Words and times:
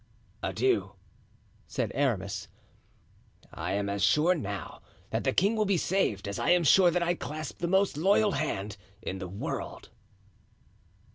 "Adieu," 0.41 0.93
said 1.67 1.91
Aramis. 1.93 2.47
"I 3.53 3.73
am 3.73 3.87
as 3.87 4.03
sure 4.03 4.33
now 4.33 4.81
that 5.11 5.23
the 5.23 5.31
king 5.31 5.55
will 5.55 5.63
be 5.65 5.77
saved 5.77 6.27
as 6.27 6.39
I 6.39 6.49
am 6.49 6.63
sure 6.63 6.89
that 6.89 7.03
I 7.03 7.13
clasp 7.13 7.59
the 7.59 7.67
most 7.67 7.97
loyal 7.97 8.31
hand 8.31 8.77
in 9.03 9.19
the 9.19 9.27
world." 9.29 9.89